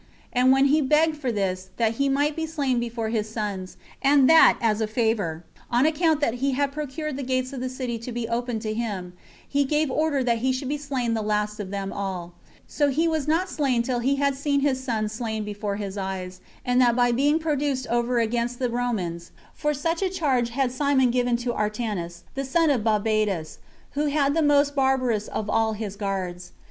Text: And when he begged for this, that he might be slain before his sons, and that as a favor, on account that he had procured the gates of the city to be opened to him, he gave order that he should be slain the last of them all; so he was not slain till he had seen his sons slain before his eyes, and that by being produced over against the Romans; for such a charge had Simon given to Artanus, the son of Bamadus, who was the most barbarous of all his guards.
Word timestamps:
And 0.33 0.51
when 0.51 0.65
he 0.65 0.81
begged 0.81 1.15
for 1.15 1.31
this, 1.31 1.69
that 1.77 1.97
he 2.01 2.09
might 2.09 2.35
be 2.35 2.47
slain 2.47 2.79
before 2.79 3.09
his 3.09 3.29
sons, 3.29 3.77
and 4.01 4.27
that 4.27 4.57
as 4.59 4.81
a 4.81 4.87
favor, 4.87 5.43
on 5.69 5.85
account 5.85 6.21
that 6.21 6.33
he 6.41 6.53
had 6.53 6.71
procured 6.71 7.17
the 7.17 7.21
gates 7.21 7.53
of 7.53 7.59
the 7.61 7.69
city 7.69 7.99
to 7.99 8.11
be 8.11 8.27
opened 8.27 8.63
to 8.63 8.73
him, 8.73 9.13
he 9.47 9.63
gave 9.63 9.91
order 9.91 10.23
that 10.23 10.39
he 10.39 10.51
should 10.51 10.69
be 10.69 10.77
slain 10.79 11.13
the 11.13 11.21
last 11.21 11.59
of 11.59 11.69
them 11.69 11.93
all; 11.93 12.33
so 12.65 12.89
he 12.89 13.07
was 13.07 13.27
not 13.27 13.47
slain 13.47 13.83
till 13.83 13.99
he 13.99 14.15
had 14.15 14.33
seen 14.33 14.61
his 14.61 14.83
sons 14.83 15.11
slain 15.11 15.43
before 15.43 15.75
his 15.75 15.99
eyes, 15.99 16.41
and 16.65 16.81
that 16.81 16.95
by 16.95 17.11
being 17.11 17.37
produced 17.37 17.85
over 17.85 18.17
against 18.17 18.57
the 18.57 18.71
Romans; 18.71 19.29
for 19.53 19.71
such 19.71 20.01
a 20.01 20.09
charge 20.09 20.49
had 20.49 20.71
Simon 20.71 21.11
given 21.11 21.37
to 21.37 21.53
Artanus, 21.53 22.23
the 22.33 22.43
son 22.43 22.71
of 22.71 22.83
Bamadus, 22.83 23.59
who 23.91 24.05
was 24.09 24.33
the 24.33 24.41
most 24.41 24.73
barbarous 24.73 25.27
of 25.27 25.47
all 25.47 25.73
his 25.73 25.95
guards. 25.95 26.53